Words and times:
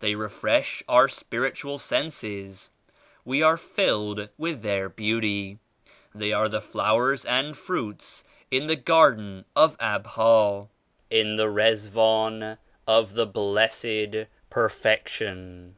They 0.00 0.16
refresh 0.16 0.82
our 0.88 1.06
spiritual 1.08 1.78
senses. 1.78 2.72
We 3.24 3.42
are 3.42 3.56
filled 3.56 4.28
with 4.36 4.62
their 4.62 4.88
beauty. 4.88 5.60
They 6.12 6.32
are 6.32 6.48
the 6.48 6.56
93 6.58 6.72
flowers 6.72 7.24
and 7.24 7.56
fruits 7.56 8.24
in 8.50 8.66
the 8.66 8.74
Garden 8.74 9.44
of 9.54 9.78
Abha, 9.78 10.66
in 11.10 11.36
the 11.36 11.46
Rizwan 11.48 12.58
of 12.88 13.14
the 13.14 13.26
Blessed 13.26 14.26
Perfection." 14.50 15.76